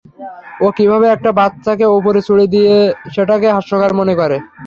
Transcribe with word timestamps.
ও 0.61 0.77
কীভাবে 0.77 1.07
একটা 1.09 1.29
বাচ্চাকে 1.39 1.85
উপরে 1.97 2.19
ছুঁড়ে 2.27 2.45
দিয়ে 2.53 2.75
সেটাকে 3.13 3.47
হাস্যকর 3.55 3.91
মনে 3.99 4.13
করে? 4.15 4.37